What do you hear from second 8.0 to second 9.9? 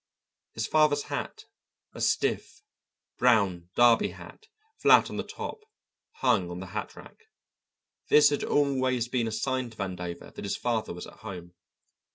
This had always been a sign to